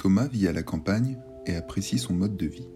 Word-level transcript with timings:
Thomas 0.00 0.28
vit 0.28 0.48
à 0.48 0.54
la 0.54 0.62
campagne 0.62 1.18
et 1.44 1.54
apprécie 1.54 1.98
son 1.98 2.14
mode 2.14 2.34
de 2.34 2.46
vie. 2.46 2.70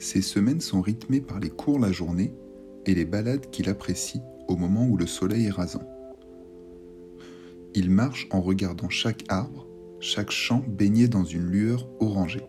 Ses 0.00 0.20
semaines 0.20 0.60
sont 0.60 0.80
rythmées 0.80 1.20
par 1.20 1.38
les 1.38 1.48
cours 1.48 1.78
la 1.78 1.92
journée 1.92 2.34
et 2.86 2.94
les 2.96 3.04
balades 3.04 3.50
qu'il 3.50 3.68
apprécie 3.68 4.20
au 4.48 4.56
moment 4.56 4.84
où 4.84 4.96
le 4.96 5.06
soleil 5.06 5.46
est 5.46 5.52
rasant. 5.52 5.88
Il 7.76 7.88
marche 7.88 8.26
en 8.32 8.40
regardant 8.40 8.88
chaque 8.88 9.22
arbre, 9.28 9.68
chaque 10.00 10.32
champ 10.32 10.64
baigné 10.66 11.06
dans 11.06 11.22
une 11.22 11.46
lueur 11.46 11.88
orangée. 12.00 12.48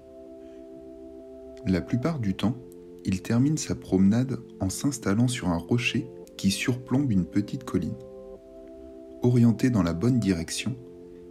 La 1.67 1.81
plupart 1.81 2.17
du 2.17 2.33
temps, 2.33 2.57
il 3.05 3.21
termine 3.21 3.57
sa 3.57 3.75
promenade 3.75 4.39
en 4.61 4.71
s'installant 4.71 5.27
sur 5.27 5.49
un 5.49 5.59
rocher 5.59 6.07
qui 6.37 6.49
surplombe 6.49 7.11
une 7.11 7.25
petite 7.25 7.65
colline. 7.65 7.99
Orienté 9.21 9.69
dans 9.69 9.83
la 9.83 9.93
bonne 9.93 10.19
direction, 10.19 10.75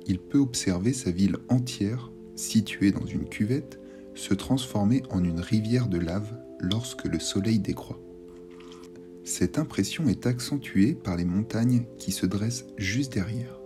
il 0.06 0.20
peut 0.20 0.38
observer 0.38 0.92
sa 0.92 1.10
ville 1.10 1.38
entière, 1.48 2.11
située 2.36 2.92
dans 2.92 3.06
une 3.06 3.28
cuvette, 3.28 3.78
se 4.14 4.34
transformer 4.34 5.02
en 5.10 5.24
une 5.24 5.40
rivière 5.40 5.88
de 5.88 5.98
lave 5.98 6.36
lorsque 6.60 7.04
le 7.04 7.18
soleil 7.18 7.58
décroît. 7.58 7.98
Cette 9.24 9.58
impression 9.58 10.08
est 10.08 10.26
accentuée 10.26 10.94
par 10.94 11.16
les 11.16 11.24
montagnes 11.24 11.84
qui 11.98 12.12
se 12.12 12.26
dressent 12.26 12.66
juste 12.76 13.12
derrière. 13.12 13.58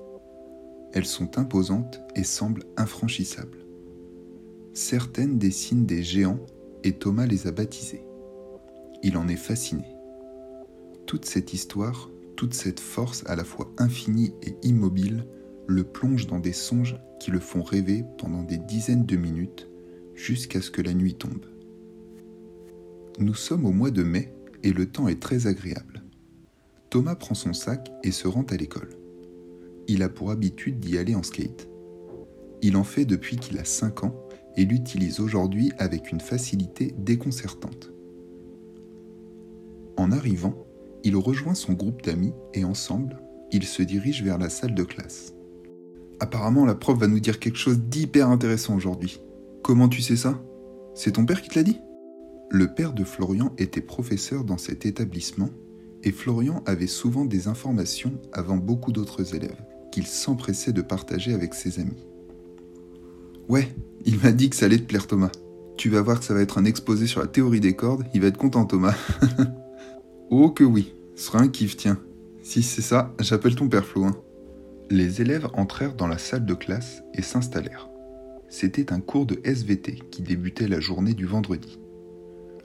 Elles 0.92 1.06
sont 1.06 1.38
imposantes 1.38 2.00
et 2.14 2.24
semblent 2.24 2.64
infranchissables. 2.76 3.66
Certaines 4.74 5.38
dessinent 5.38 5.86
des 5.86 6.02
géants 6.02 6.44
et 6.84 6.92
Thomas 6.92 7.26
les 7.26 7.46
a 7.46 7.52
baptisées. 7.52 8.04
Il 9.02 9.16
en 9.16 9.28
est 9.28 9.36
fasciné. 9.36 9.84
Toute 11.06 11.24
cette 11.24 11.54
histoire, 11.54 12.10
toute 12.36 12.54
cette 12.54 12.80
force 12.80 13.24
à 13.26 13.36
la 13.36 13.44
fois 13.44 13.70
infinie 13.78 14.34
et 14.42 14.56
immobile 14.62 15.26
le 15.66 15.84
plonge 15.84 16.26
dans 16.26 16.38
des 16.38 16.52
songes 16.52 16.96
qui 17.18 17.30
le 17.30 17.40
font 17.40 17.62
rêver 17.62 18.04
pendant 18.18 18.42
des 18.42 18.58
dizaines 18.58 19.06
de 19.06 19.16
minutes 19.16 19.68
jusqu'à 20.14 20.60
ce 20.60 20.70
que 20.70 20.82
la 20.82 20.94
nuit 20.94 21.14
tombe. 21.14 21.46
Nous 23.18 23.34
sommes 23.34 23.66
au 23.66 23.72
mois 23.72 23.90
de 23.90 24.02
mai 24.02 24.32
et 24.62 24.72
le 24.72 24.86
temps 24.86 25.08
est 25.08 25.20
très 25.20 25.46
agréable. 25.46 26.02
Thomas 26.90 27.16
prend 27.16 27.34
son 27.34 27.52
sac 27.52 27.90
et 28.04 28.12
se 28.12 28.28
rend 28.28 28.44
à 28.44 28.56
l'école. 28.56 28.90
Il 29.88 30.02
a 30.02 30.08
pour 30.08 30.30
habitude 30.30 30.80
d'y 30.80 30.98
aller 30.98 31.14
en 31.14 31.22
skate. 31.22 31.68
Il 32.62 32.76
en 32.76 32.84
fait 32.84 33.04
depuis 33.04 33.36
qu'il 33.36 33.58
a 33.58 33.64
5 33.64 34.04
ans 34.04 34.14
et 34.56 34.64
l'utilise 34.64 35.20
aujourd'hui 35.20 35.72
avec 35.78 36.10
une 36.10 36.20
facilité 36.20 36.94
déconcertante. 36.98 37.92
En 39.96 40.12
arrivant, 40.12 40.66
il 41.04 41.16
rejoint 41.16 41.54
son 41.54 41.72
groupe 41.72 42.02
d'amis 42.02 42.32
et 42.54 42.64
ensemble, 42.64 43.18
ils 43.52 43.64
se 43.64 43.82
dirigent 43.82 44.24
vers 44.24 44.38
la 44.38 44.50
salle 44.50 44.74
de 44.74 44.84
classe. 44.84 45.35
Apparemment, 46.20 46.64
la 46.64 46.74
prof 46.74 46.98
va 46.98 47.06
nous 47.06 47.20
dire 47.20 47.38
quelque 47.38 47.58
chose 47.58 47.78
d'hyper 47.78 48.28
intéressant 48.30 48.74
aujourd'hui. 48.74 49.20
Comment 49.62 49.88
tu 49.88 50.00
sais 50.00 50.16
ça? 50.16 50.40
C'est 50.94 51.12
ton 51.12 51.26
père 51.26 51.42
qui 51.42 51.48
te 51.48 51.56
l'a 51.56 51.62
dit? 51.62 51.78
Le 52.50 52.72
père 52.72 52.92
de 52.92 53.04
Florian 53.04 53.52
était 53.58 53.80
professeur 53.80 54.44
dans 54.44 54.58
cet 54.58 54.86
établissement 54.86 55.50
et 56.04 56.12
Florian 56.12 56.62
avait 56.66 56.86
souvent 56.86 57.24
des 57.24 57.48
informations 57.48 58.12
avant 58.32 58.56
beaucoup 58.56 58.92
d'autres 58.92 59.34
élèves 59.34 59.60
qu'il 59.90 60.06
s'empressait 60.06 60.72
de 60.72 60.82
partager 60.82 61.34
avec 61.34 61.54
ses 61.54 61.80
amis. 61.80 62.06
Ouais, 63.48 63.74
il 64.04 64.18
m'a 64.20 64.32
dit 64.32 64.50
que 64.50 64.56
ça 64.56 64.66
allait 64.66 64.78
te 64.78 64.84
plaire 64.84 65.06
Thomas. 65.06 65.32
Tu 65.76 65.90
vas 65.90 66.02
voir 66.02 66.20
que 66.20 66.24
ça 66.24 66.34
va 66.34 66.40
être 66.40 66.58
un 66.58 66.64
exposé 66.64 67.06
sur 67.06 67.20
la 67.20 67.26
théorie 67.26 67.60
des 67.60 67.74
cordes, 67.74 68.04
il 68.14 68.20
va 68.20 68.28
être 68.28 68.38
content 68.38 68.64
Thomas. 68.64 68.96
oh 70.30 70.50
que 70.50 70.64
oui, 70.64 70.94
ce 71.14 71.24
sera 71.24 71.40
un 71.40 71.48
kiff 71.48 71.76
tiens. 71.76 71.98
Si 72.42 72.62
c'est 72.62 72.82
ça, 72.82 73.12
j'appelle 73.20 73.56
ton 73.56 73.68
père 73.68 73.84
Flo. 73.84 74.04
Hein. 74.04 74.16
Les 74.88 75.20
élèves 75.20 75.48
entrèrent 75.54 75.96
dans 75.96 76.06
la 76.06 76.16
salle 76.16 76.44
de 76.44 76.54
classe 76.54 77.02
et 77.12 77.22
s'installèrent. 77.22 77.88
C'était 78.48 78.92
un 78.92 79.00
cours 79.00 79.26
de 79.26 79.40
SVT 79.42 79.98
qui 80.12 80.22
débutait 80.22 80.68
la 80.68 80.78
journée 80.78 81.12
du 81.12 81.26
vendredi. 81.26 81.80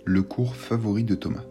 Le 0.05 0.21
cours 0.21 0.55
favori 0.55 1.03
de 1.03 1.15
Thomas. 1.15 1.45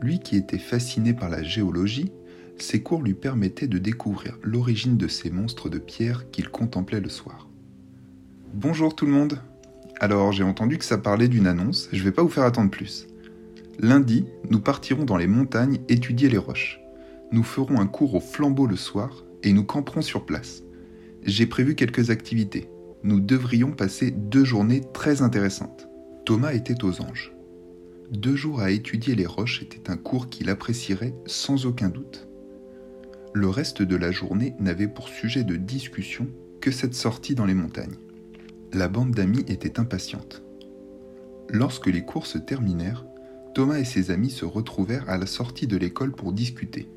Lui 0.00 0.18
qui 0.18 0.36
était 0.36 0.58
fasciné 0.58 1.14
par 1.14 1.28
la 1.28 1.44
géologie, 1.44 2.10
ces 2.56 2.82
cours 2.82 3.02
lui 3.02 3.14
permettaient 3.14 3.68
de 3.68 3.78
découvrir 3.78 4.36
l'origine 4.42 4.96
de 4.96 5.06
ces 5.06 5.30
monstres 5.30 5.68
de 5.68 5.78
pierre 5.78 6.28
qu'il 6.32 6.48
contemplait 6.48 7.00
le 7.00 7.08
soir. 7.08 7.48
Bonjour 8.54 8.96
tout 8.96 9.06
le 9.06 9.12
monde. 9.12 9.38
Alors 10.00 10.32
j'ai 10.32 10.42
entendu 10.42 10.78
que 10.78 10.84
ça 10.84 10.98
parlait 10.98 11.28
d'une 11.28 11.46
annonce, 11.46 11.88
je 11.92 12.02
vais 12.02 12.10
pas 12.10 12.24
vous 12.24 12.28
faire 12.28 12.44
attendre 12.44 12.72
plus. 12.72 13.06
Lundi, 13.78 14.26
nous 14.50 14.60
partirons 14.60 15.04
dans 15.04 15.16
les 15.16 15.28
montagnes 15.28 15.78
étudier 15.88 16.28
les 16.28 16.36
roches. 16.36 16.80
Nous 17.30 17.44
ferons 17.44 17.80
un 17.80 17.86
cours 17.86 18.16
au 18.16 18.20
flambeau 18.20 18.66
le 18.66 18.74
soir 18.74 19.22
et 19.42 19.52
nous 19.52 19.64
camperons 19.64 20.02
sur 20.02 20.26
place. 20.26 20.62
J'ai 21.22 21.46
prévu 21.46 21.74
quelques 21.74 22.10
activités. 22.10 22.68
Nous 23.02 23.20
devrions 23.20 23.72
passer 23.72 24.10
deux 24.10 24.44
journées 24.44 24.82
très 24.92 25.22
intéressantes. 25.22 25.88
Thomas 26.24 26.52
était 26.52 26.84
aux 26.84 27.00
anges. 27.00 27.32
Deux 28.10 28.36
jours 28.36 28.60
à 28.60 28.70
étudier 28.70 29.14
les 29.14 29.26
roches 29.26 29.62
était 29.62 29.90
un 29.90 29.96
cours 29.96 30.28
qu'il 30.28 30.50
apprécierait 30.50 31.14
sans 31.26 31.66
aucun 31.66 31.88
doute. 31.88 32.26
Le 33.34 33.48
reste 33.48 33.82
de 33.82 33.96
la 33.96 34.10
journée 34.10 34.54
n'avait 34.58 34.88
pour 34.88 35.08
sujet 35.08 35.44
de 35.44 35.56
discussion 35.56 36.28
que 36.60 36.70
cette 36.70 36.94
sortie 36.94 37.34
dans 37.34 37.44
les 37.44 37.54
montagnes. 37.54 37.98
La 38.72 38.88
bande 38.88 39.12
d'amis 39.12 39.44
était 39.48 39.78
impatiente. 39.78 40.42
Lorsque 41.50 41.86
les 41.86 42.04
cours 42.04 42.26
se 42.26 42.38
terminèrent, 42.38 43.06
Thomas 43.54 43.78
et 43.78 43.84
ses 43.84 44.10
amis 44.10 44.30
se 44.30 44.44
retrouvèrent 44.44 45.08
à 45.08 45.18
la 45.18 45.26
sortie 45.26 45.66
de 45.66 45.76
l'école 45.76 46.12
pour 46.12 46.32
discuter. 46.32 46.88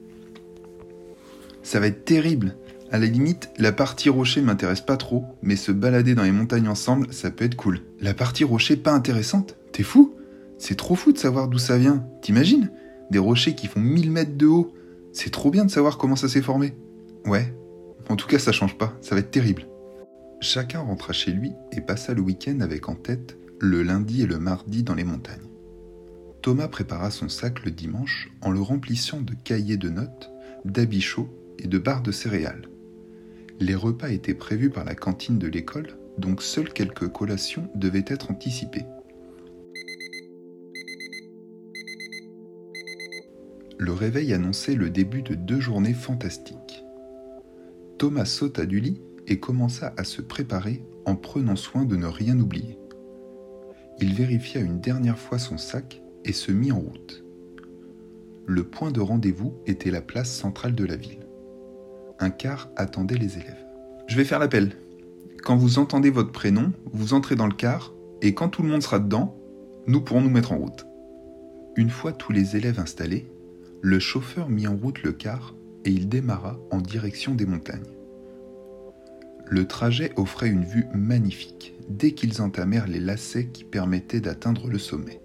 Ça 1.72 1.80
va 1.80 1.88
être 1.88 2.04
terrible. 2.04 2.58
À 2.92 3.00
la 3.00 3.06
limite, 3.06 3.50
la 3.58 3.72
partie 3.72 4.10
rocher 4.10 4.42
m'intéresse 4.42 4.82
pas 4.82 4.98
trop, 4.98 5.24
mais 5.42 5.56
se 5.56 5.72
balader 5.72 6.16
dans 6.16 6.24
les 6.24 6.34
montagnes 6.34 6.68
ensemble, 6.68 7.14
ça 7.14 7.32
peut 7.32 7.46
être 7.46 7.56
cool. 7.56 7.80
La 8.02 8.14
partie 8.14 8.44
rocher 8.44 8.76
pas 8.76 8.92
intéressante? 8.92 9.56
T'es 9.72 9.84
fou? 9.84 10.14
C'est 10.58 10.76
trop 10.76 10.96
fou 10.96 11.14
de 11.14 11.18
savoir 11.18 11.48
d'où 11.48 11.60
ça 11.60 11.78
vient. 11.78 12.06
T'imagines? 12.22 12.72
Des 13.10 13.20
rochers 13.20 13.56
qui 13.56 13.68
font 13.68 13.80
1000 13.80 14.12
mètres 14.12 14.36
de 14.36 14.48
haut. 14.48 14.74
C'est 15.14 15.30
trop 15.30 15.50
bien 15.50 15.64
de 15.64 15.72
savoir 15.72 15.98
comment 15.98 16.18
ça 16.18 16.28
s'est 16.28 16.42
formé. 16.42 16.74
Ouais. 17.26 17.56
En 18.10 18.18
tout 18.18 18.28
cas, 18.28 18.38
ça 18.38 18.52
change 18.52 18.78
pas. 18.78 18.94
Ça 19.00 19.16
va 19.16 19.22
être 19.22 19.32
terrible. 19.32 19.66
Chacun 20.42 20.82
rentra 20.82 21.14
chez 21.14 21.32
lui 21.32 21.54
et 21.72 21.80
passa 21.80 22.14
le 22.14 22.22
week-end 22.22 22.60
avec 22.60 22.90
en 22.90 22.96
tête 22.96 23.38
le 23.62 23.82
lundi 23.82 24.24
et 24.24 24.28
le 24.28 24.40
mardi 24.40 24.84
dans 24.84 24.96
les 24.96 25.06
montagnes. 25.06 25.48
Thomas 26.42 26.68
prépara 26.68 27.12
son 27.12 27.30
sac 27.30 27.64
le 27.64 27.72
dimanche 27.72 28.30
en 28.42 28.52
le 28.52 28.60
remplissant 28.60 29.22
de 29.22 29.36
cahiers 29.46 29.78
de 29.78 29.88
notes, 29.88 30.32
d'habits 30.66 31.00
chauds 31.00 31.30
de 31.68 31.78
barres 31.78 32.02
de 32.02 32.12
céréales. 32.12 32.70
Les 33.60 33.76
repas 33.76 34.10
étaient 34.10 34.34
prévus 34.34 34.70
par 34.70 34.86
la 34.86 34.96
cantine 34.96 35.38
de 35.38 35.48
l'école, 35.48 35.98
donc 36.18 36.42
seules 36.42 36.74
quelques 36.74 37.10
collations 37.10 37.70
devaient 37.76 38.06
être 38.08 38.32
anticipées. 38.32 38.86
Le 43.78 43.94
réveil 43.94 44.34
annonçait 44.34 44.76
le 44.76 44.90
début 44.90 45.24
de 45.24 45.36
deux 45.36 45.60
journées 45.60 45.94
fantastiques. 45.94 46.84
Thomas 47.98 48.26
sauta 48.26 48.66
du 48.66 48.80
lit 48.80 49.02
et 49.28 49.40
commença 49.40 49.94
à 49.98 50.04
se 50.04 50.22
préparer 50.22 50.84
en 51.06 51.16
prenant 51.16 51.56
soin 51.56 51.86
de 51.86 51.96
ne 51.96 52.08
rien 52.08 52.40
oublier. 52.40 52.78
Il 54.00 54.14
vérifia 54.14 54.62
une 54.62 54.82
dernière 54.82 55.20
fois 55.20 55.40
son 55.40 55.58
sac 55.58 56.02
et 56.26 56.34
se 56.34 56.52
mit 56.52 56.72
en 56.72 56.80
route. 56.80 57.24
Le 58.48 58.64
point 58.64 58.92
de 58.92 59.00
rendez-vous 59.00 59.54
était 59.68 59.92
la 59.92 60.02
place 60.02 60.32
centrale 60.32 60.76
de 60.76 60.86
la 60.86 60.96
ville 60.96 61.21
un 62.22 62.30
car 62.30 62.70
attendait 62.76 63.18
les 63.18 63.38
élèves. 63.38 63.66
Je 64.08 64.16
vais 64.16 64.26
faire 64.26 64.40
l'appel. 64.40 64.74
Quand 65.44 65.56
vous 65.56 65.80
entendez 65.80 66.10
votre 66.10 66.32
prénom, 66.32 66.72
vous 66.92 67.14
entrez 67.14 67.36
dans 67.36 67.48
le 67.48 67.54
car, 67.54 67.94
et 68.22 68.34
quand 68.34 68.50
tout 68.50 68.62
le 68.62 68.70
monde 68.70 68.84
sera 68.84 69.00
dedans, 69.00 69.36
nous 69.88 70.02
pourrons 70.02 70.22
nous 70.22 70.30
mettre 70.30 70.52
en 70.52 70.58
route. 70.58 70.86
Une 71.76 71.90
fois 71.90 72.12
tous 72.12 72.32
les 72.32 72.56
élèves 72.56 72.80
installés, 72.80 73.32
le 73.82 74.00
chauffeur 74.00 74.50
mit 74.50 74.68
en 74.68 74.76
route 74.76 75.02
le 75.02 75.12
car 75.12 75.56
et 75.86 75.90
il 75.90 76.08
démarra 76.10 76.60
en 76.70 76.80
direction 76.80 77.34
des 77.34 77.46
montagnes. 77.48 77.90
Le 79.48 79.66
trajet 79.66 80.12
offrait 80.16 80.50
une 80.50 80.64
vue 80.64 80.86
magnifique 80.94 81.74
dès 81.90 82.12
qu'ils 82.12 82.42
entamèrent 82.42 82.88
les 82.88 83.00
lacets 83.00 83.48
qui 83.48 83.64
permettaient 83.64 84.22
d'atteindre 84.22 84.68
le 84.68 84.78
sommet. 84.78 85.22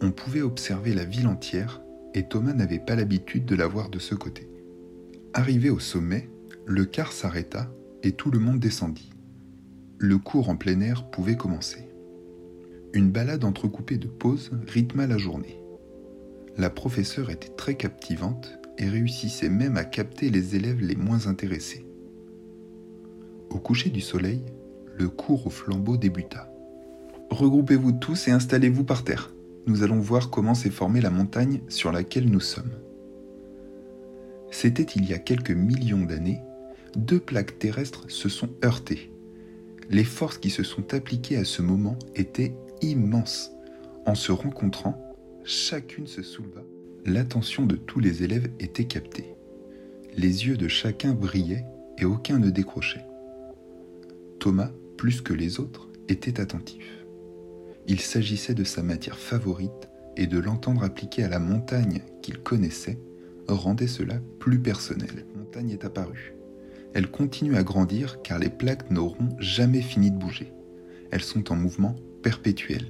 On 0.00 0.12
pouvait 0.12 0.42
observer 0.42 0.94
la 0.94 1.04
ville 1.04 1.26
entière 1.26 1.82
et 2.14 2.28
Thomas 2.28 2.54
n'avait 2.54 2.78
pas 2.78 2.94
l'habitude 2.94 3.44
de 3.44 3.56
la 3.56 3.66
voir 3.66 3.90
de 3.90 3.98
ce 3.98 4.14
côté. 4.14 4.48
Arrivé 5.32 5.70
au 5.70 5.78
sommet, 5.78 6.28
le 6.66 6.84
car 6.84 7.12
s'arrêta 7.12 7.70
et 8.02 8.10
tout 8.10 8.32
le 8.32 8.40
monde 8.40 8.58
descendit. 8.58 9.10
Le 9.98 10.18
cours 10.18 10.48
en 10.48 10.56
plein 10.56 10.80
air 10.80 11.08
pouvait 11.08 11.36
commencer. 11.36 11.88
Une 12.94 13.12
balade 13.12 13.44
entrecoupée 13.44 13.96
de 13.96 14.08
pauses 14.08 14.50
rythma 14.66 15.06
la 15.06 15.18
journée. 15.18 15.62
La 16.58 16.68
professeure 16.68 17.30
était 17.30 17.54
très 17.54 17.76
captivante 17.76 18.58
et 18.76 18.88
réussissait 18.88 19.48
même 19.48 19.76
à 19.76 19.84
capter 19.84 20.30
les 20.30 20.56
élèves 20.56 20.80
les 20.80 20.96
moins 20.96 21.28
intéressés. 21.28 21.86
Au 23.50 23.60
coucher 23.60 23.90
du 23.90 24.00
soleil, 24.00 24.42
le 24.98 25.08
cours 25.08 25.46
au 25.46 25.50
flambeau 25.50 25.96
débuta. 25.96 26.52
Regroupez-vous 27.30 27.92
tous 27.92 28.26
et 28.26 28.32
installez-vous 28.32 28.82
par 28.82 29.04
terre. 29.04 29.32
Nous 29.68 29.84
allons 29.84 30.00
voir 30.00 30.30
comment 30.30 30.54
s'est 30.54 30.70
formée 30.70 31.00
la 31.00 31.10
montagne 31.10 31.60
sur 31.68 31.92
laquelle 31.92 32.28
nous 32.28 32.40
sommes. 32.40 32.72
C'était 34.50 34.82
il 34.82 35.08
y 35.08 35.14
a 35.14 35.18
quelques 35.18 35.50
millions 35.50 36.04
d'années, 36.04 36.40
deux 36.96 37.20
plaques 37.20 37.58
terrestres 37.58 38.10
se 38.10 38.28
sont 38.28 38.50
heurtées. 38.64 39.12
Les 39.88 40.04
forces 40.04 40.38
qui 40.38 40.50
se 40.50 40.62
sont 40.62 40.94
appliquées 40.94 41.36
à 41.36 41.44
ce 41.44 41.62
moment 41.62 41.98
étaient 42.14 42.54
immenses. 42.82 43.52
En 44.06 44.14
se 44.14 44.32
rencontrant, 44.32 45.14
chacune 45.44 46.06
se 46.06 46.22
souleva. 46.22 46.62
L'attention 47.06 47.64
de 47.66 47.76
tous 47.76 48.00
les 48.00 48.22
élèves 48.22 48.50
était 48.58 48.84
captée. 48.84 49.34
Les 50.16 50.46
yeux 50.46 50.56
de 50.56 50.68
chacun 50.68 51.12
brillaient 51.12 51.64
et 51.98 52.04
aucun 52.04 52.38
ne 52.38 52.50
décrochait. 52.50 53.06
Thomas, 54.38 54.70
plus 54.96 55.20
que 55.20 55.32
les 55.32 55.60
autres, 55.60 55.88
était 56.08 56.40
attentif. 56.40 57.04
Il 57.86 58.00
s'agissait 58.00 58.54
de 58.54 58.64
sa 58.64 58.82
matière 58.82 59.18
favorite 59.18 59.88
et 60.16 60.26
de 60.26 60.38
l'entendre 60.38 60.82
appliquer 60.82 61.24
à 61.24 61.28
la 61.28 61.38
montagne 61.38 62.02
qu'il 62.22 62.38
connaissait 62.38 62.98
rendait 63.54 63.86
cela 63.86 64.20
plus 64.38 64.58
personnel. 64.58 65.24
La 65.34 65.40
montagne 65.40 65.70
est 65.70 65.84
apparue. 65.84 66.34
Elle 66.94 67.10
continue 67.10 67.56
à 67.56 67.62
grandir 67.62 68.20
car 68.22 68.38
les 68.38 68.48
plaques 68.48 68.90
n'auront 68.90 69.28
jamais 69.38 69.82
fini 69.82 70.10
de 70.10 70.18
bouger. 70.18 70.52
Elles 71.10 71.22
sont 71.22 71.52
en 71.52 71.56
mouvement 71.56 71.96
perpétuel. 72.22 72.86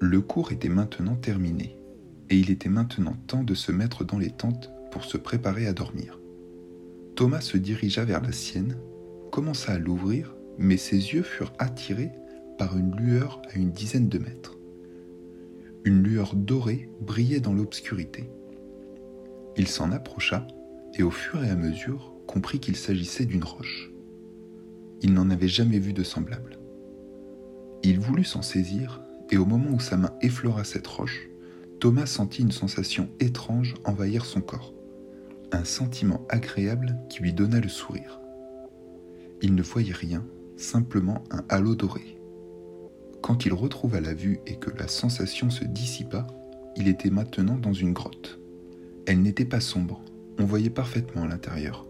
Le 0.00 0.20
cours 0.20 0.52
était 0.52 0.68
maintenant 0.68 1.16
terminé 1.16 1.76
et 2.30 2.36
il 2.36 2.50
était 2.50 2.68
maintenant 2.68 3.16
temps 3.26 3.44
de 3.44 3.54
se 3.54 3.72
mettre 3.72 4.04
dans 4.04 4.18
les 4.18 4.30
tentes 4.30 4.70
pour 4.90 5.04
se 5.04 5.16
préparer 5.16 5.66
à 5.66 5.72
dormir. 5.72 6.20
Thomas 7.14 7.40
se 7.40 7.56
dirigea 7.56 8.04
vers 8.04 8.20
la 8.20 8.32
sienne, 8.32 8.76
commença 9.30 9.72
à 9.72 9.78
l'ouvrir, 9.78 10.34
mais 10.58 10.76
ses 10.76 10.96
yeux 10.96 11.22
furent 11.22 11.52
attirés 11.58 12.12
par 12.58 12.76
une 12.76 12.94
lueur 12.96 13.40
à 13.52 13.58
une 13.58 13.70
dizaine 13.70 14.08
de 14.08 14.18
mètres. 14.18 14.58
Une 15.84 16.02
lueur 16.02 16.34
dorée 16.34 16.88
brillait 17.00 17.40
dans 17.40 17.52
l'obscurité. 17.52 18.28
Il 19.56 19.68
s'en 19.68 19.92
approcha 19.92 20.46
et 20.94 21.02
au 21.02 21.10
fur 21.10 21.42
et 21.44 21.50
à 21.50 21.56
mesure 21.56 22.12
comprit 22.26 22.60
qu'il 22.60 22.76
s'agissait 22.76 23.26
d'une 23.26 23.44
roche. 23.44 23.90
Il 25.02 25.14
n'en 25.14 25.30
avait 25.30 25.48
jamais 25.48 25.78
vu 25.78 25.92
de 25.92 26.02
semblable. 26.02 26.58
Il 27.82 28.00
voulut 28.00 28.24
s'en 28.24 28.42
saisir 28.42 29.02
et 29.30 29.36
au 29.36 29.44
moment 29.44 29.70
où 29.70 29.80
sa 29.80 29.96
main 29.96 30.12
effleura 30.20 30.64
cette 30.64 30.86
roche, 30.86 31.28
Thomas 31.80 32.06
sentit 32.06 32.42
une 32.42 32.52
sensation 32.52 33.08
étrange 33.20 33.74
envahir 33.84 34.24
son 34.24 34.40
corps 34.40 34.72
un 35.52 35.64
sentiment 35.64 36.26
agréable 36.28 36.96
qui 37.08 37.22
lui 37.22 37.32
donna 37.32 37.60
le 37.60 37.68
sourire. 37.68 38.20
Il 39.42 39.54
ne 39.54 39.62
voyait 39.62 39.92
rien, 39.92 40.24
simplement 40.56 41.24
un 41.30 41.44
halo 41.48 41.74
doré. 41.74 42.18
Quand 43.22 43.46
il 43.46 43.52
retrouva 43.52 44.00
la 44.00 44.14
vue 44.14 44.40
et 44.46 44.56
que 44.56 44.70
la 44.70 44.88
sensation 44.88 45.50
se 45.50 45.64
dissipa, 45.64 46.26
il 46.76 46.88
était 46.88 47.10
maintenant 47.10 47.56
dans 47.56 47.72
une 47.72 47.92
grotte. 47.92 48.38
Elle 49.06 49.22
n'était 49.22 49.44
pas 49.44 49.60
sombre, 49.60 50.00
on 50.38 50.44
voyait 50.44 50.68
parfaitement 50.68 51.22
à 51.22 51.28
l'intérieur. 51.28 51.86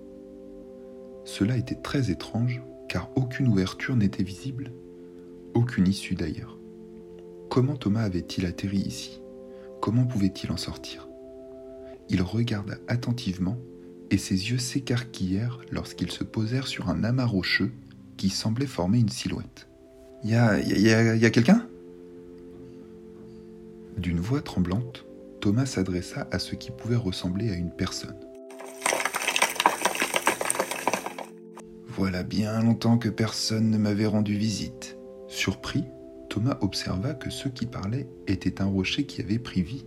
Cela 1.24 1.56
était 1.56 1.74
très 1.74 2.10
étrange 2.10 2.62
car 2.90 3.10
aucune 3.16 3.48
ouverture 3.48 3.96
n'était 3.96 4.22
visible, 4.22 4.70
aucune 5.54 5.88
issue 5.88 6.14
d'ailleurs. 6.14 6.58
Comment 7.48 7.76
Thomas 7.76 8.02
avait-il 8.02 8.44
atterri 8.44 8.78
ici? 8.78 9.22
Comment 9.80 10.04
pouvait-il 10.04 10.52
en 10.52 10.58
sortir? 10.58 11.08
Il 12.10 12.20
regarda 12.20 12.74
attentivement 12.86 13.56
et 14.10 14.18
ses 14.18 14.50
yeux 14.50 14.58
s'écarquillèrent 14.58 15.60
lorsqu'ils 15.72 16.12
se 16.12 16.22
posèrent 16.22 16.68
sur 16.68 16.90
un 16.90 17.02
amas 17.02 17.24
rocheux 17.24 17.72
qui 18.18 18.28
semblait 18.28 18.66
former 18.66 18.98
une 18.98 19.08
silhouette. 19.08 19.68
Y 20.22 20.34
a, 20.34 20.60
y 20.60 20.82
y 20.82 21.26
a 21.26 21.30
quelqu'un? 21.30 21.66
D'une 23.96 24.20
voix 24.20 24.42
tremblante, 24.42 25.05
Thomas 25.46 25.66
s'adressa 25.66 26.26
à 26.32 26.40
ce 26.40 26.56
qui 26.56 26.72
pouvait 26.72 26.96
ressembler 26.96 27.52
à 27.52 27.54
une 27.54 27.70
personne. 27.70 28.18
Voilà 31.86 32.24
bien 32.24 32.60
longtemps 32.60 32.98
que 32.98 33.08
personne 33.08 33.70
ne 33.70 33.78
m'avait 33.78 34.08
rendu 34.08 34.36
visite. 34.36 34.98
Surpris, 35.28 35.84
Thomas 36.28 36.58
observa 36.62 37.14
que 37.14 37.30
ceux 37.30 37.50
qui 37.50 37.66
parlaient 37.66 38.08
étaient 38.26 38.60
un 38.60 38.64
rocher 38.64 39.06
qui 39.06 39.20
avait 39.20 39.38
pris 39.38 39.62
vie. 39.62 39.86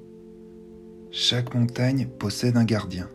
Chaque 1.12 1.54
montagne 1.54 2.08
possède 2.08 2.56
un 2.56 2.64
gardien. 2.64 3.10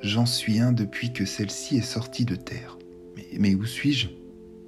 J'en 0.00 0.24
suis 0.24 0.60
un 0.60 0.72
depuis 0.72 1.12
que 1.12 1.26
celle-ci 1.26 1.76
est 1.76 1.82
sortie 1.82 2.24
de 2.24 2.36
terre. 2.36 2.78
Mais, 3.38 3.54
où 3.54 3.66
suis-je? 3.66 4.08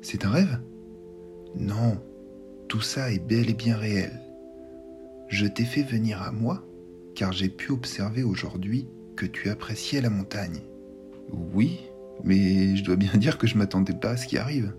C'est 0.02 0.26
un 0.26 0.30
rêve? 0.30 0.60
Non, 1.54 2.02
tout 2.68 2.82
ça 2.82 3.10
est 3.10 3.26
bel 3.26 3.48
et 3.48 3.54
bien 3.54 3.78
réel. 3.78 4.12
Je 5.28 5.46
t'ai 5.46 5.64
fait 5.64 5.82
venir 5.82 6.20
à 6.20 6.32
moi 6.32 6.67
car 7.18 7.32
j'ai 7.32 7.48
pu 7.48 7.72
observer 7.72 8.22
aujourd'hui 8.22 8.86
que 9.16 9.26
tu 9.26 9.50
appréciais 9.50 10.00
la 10.00 10.08
montagne. 10.08 10.60
Oui, 11.32 11.80
mais 12.22 12.76
je 12.76 12.84
dois 12.84 12.94
bien 12.94 13.12
dire 13.14 13.38
que 13.38 13.48
je 13.48 13.58
m'attendais 13.58 13.92
pas 13.92 14.10
à 14.10 14.16
ce 14.16 14.28
qui 14.28 14.38
arrive. 14.38 14.72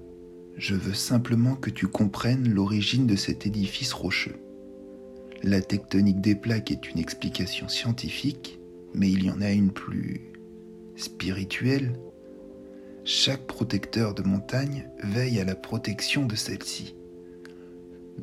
Je 0.56 0.74
veux 0.74 0.94
simplement 0.94 1.56
que 1.56 1.70
tu 1.70 1.88
comprennes 1.88 2.48
l'origine 2.48 3.06
de 3.06 3.18
cet 3.18 3.46
édifice 3.46 3.92
rocheux. 3.92 4.38
La 5.44 5.60
tectonique 5.60 6.22
des 6.22 6.34
plaques 6.34 6.72
est 6.72 6.90
une 6.90 7.00
explication 7.00 7.68
scientifique, 7.68 8.62
mais 8.94 9.12
il 9.12 9.26
y 9.26 9.32
en 9.32 9.42
a 9.42 9.52
une 9.52 9.72
plus 9.72 10.32
spirituelle. 10.96 12.00
Chaque 13.04 13.48
protecteur 13.48 14.14
de 14.14 14.24
montagne 14.24 14.88
veille 15.04 15.42
à 15.42 15.46
la 15.46 15.56
protection 15.56 16.26
de 16.26 16.36
celle-ci. 16.36 16.96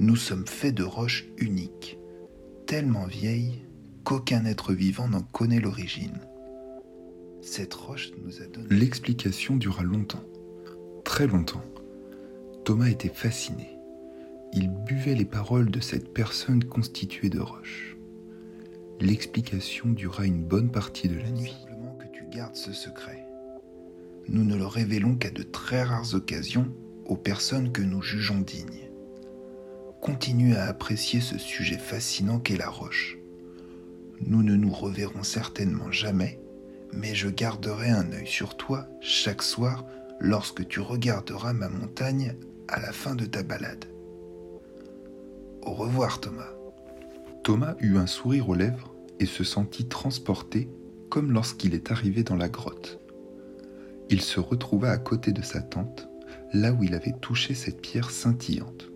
Nous 0.00 0.16
sommes 0.16 0.46
faits 0.46 0.74
de 0.74 0.84
roches 0.84 1.26
uniques, 1.36 1.98
tellement 2.64 3.04
vieilles 3.04 3.65
qu'aucun 4.06 4.46
être 4.46 4.72
vivant 4.72 5.08
n'en 5.08 5.20
connaît 5.20 5.60
l'origine. 5.60 6.18
Cette 7.42 7.74
roche 7.74 8.12
nous 8.24 8.40
a 8.40 8.46
donné... 8.46 8.66
L'explication 8.70 9.56
dura 9.56 9.82
longtemps, 9.82 10.24
très 11.04 11.26
longtemps. 11.26 11.64
Thomas 12.64 12.88
était 12.88 13.12
fasciné 13.12 13.76
il 14.56 14.70
buvait 14.70 15.14
les 15.14 15.26
paroles 15.26 15.70
de 15.70 15.80
cette 15.80 16.14
personne 16.14 16.64
constituée 16.64 17.28
de 17.28 17.40
roches. 17.40 17.96
L'explication 19.00 19.90
dura 19.90 20.24
une 20.24 20.42
bonne 20.42 20.70
partie 20.70 21.08
de 21.08 21.18
la 21.18 21.30
nuit. 21.30 21.54
Simplement 21.60 21.94
que 21.96 22.06
tu 22.06 22.24
gardes 22.30 22.56
ce 22.56 22.72
secret. 22.72 23.26
Nous 24.28 24.44
ne 24.44 24.56
le 24.56 24.66
révélons 24.66 25.16
qu'à 25.16 25.30
de 25.30 25.42
très 25.42 25.82
rares 25.82 26.14
occasions 26.14 26.72
aux 27.04 27.16
personnes 27.16 27.70
que 27.70 27.82
nous 27.82 28.00
jugeons 28.00 28.40
dignes. 28.40 28.90
Continue 30.00 30.54
à 30.54 30.64
apprécier 30.64 31.20
ce 31.20 31.36
sujet 31.36 31.78
fascinant 31.78 32.38
qu'est 32.38 32.56
la 32.56 32.70
roche. 32.70 33.18
Nous 34.20 34.42
ne 34.42 34.56
nous 34.56 34.72
reverrons 34.72 35.22
certainement 35.22 35.90
jamais, 35.90 36.40
mais 36.92 37.14
je 37.14 37.28
garderai 37.28 37.90
un 37.90 38.12
œil 38.12 38.26
sur 38.26 38.56
toi 38.56 38.86
chaque 39.00 39.42
soir 39.42 39.84
lorsque 40.20 40.66
tu 40.66 40.80
regarderas 40.80 41.52
ma 41.52 41.68
montagne 41.68 42.34
à 42.68 42.80
la 42.80 42.92
fin 42.92 43.14
de 43.14 43.26
ta 43.26 43.42
balade. 43.42 43.84
Au 45.62 45.72
revoir 45.72 46.20
Thomas. 46.20 46.50
Thomas 47.42 47.76
eut 47.80 47.96
un 47.96 48.06
sourire 48.06 48.48
aux 48.48 48.54
lèvres 48.54 48.94
et 49.20 49.26
se 49.26 49.44
sentit 49.44 49.86
transporté 49.86 50.68
comme 51.10 51.32
lorsqu'il 51.32 51.74
est 51.74 51.90
arrivé 51.90 52.22
dans 52.22 52.36
la 52.36 52.48
grotte. 52.48 53.00
Il 54.08 54.20
se 54.20 54.40
retrouva 54.40 54.90
à 54.90 54.98
côté 54.98 55.32
de 55.32 55.42
sa 55.42 55.60
tente, 55.60 56.08
là 56.52 56.72
où 56.72 56.82
il 56.82 56.94
avait 56.94 57.14
touché 57.20 57.54
cette 57.54 57.80
pierre 57.80 58.10
scintillante. 58.10 58.90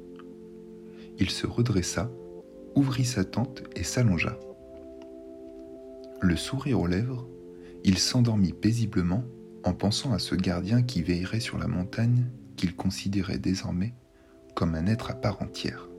Il 1.18 1.30
se 1.30 1.46
redressa, 1.46 2.10
ouvrit 2.74 3.04
sa 3.04 3.24
tente 3.24 3.62
et 3.76 3.84
s'allongea. 3.84 4.38
Le 6.22 6.36
sourire 6.36 6.80
aux 6.80 6.86
lèvres, 6.86 7.26
il 7.82 7.98
s'endormit 7.98 8.52
paisiblement 8.52 9.24
en 9.64 9.72
pensant 9.72 10.12
à 10.12 10.18
ce 10.18 10.34
gardien 10.34 10.82
qui 10.82 11.02
veillerait 11.02 11.40
sur 11.40 11.58
la 11.58 11.66
montagne 11.66 12.26
qu'il 12.56 12.76
considérait 12.76 13.38
désormais 13.38 13.94
comme 14.54 14.74
un 14.74 14.86
être 14.86 15.10
à 15.10 15.14
part 15.14 15.40
entière. 15.40 15.89